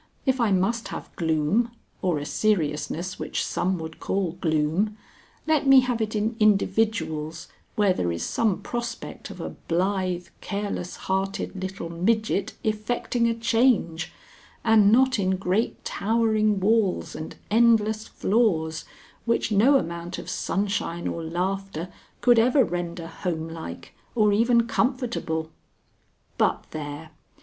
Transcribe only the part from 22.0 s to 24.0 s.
could ever render homelike,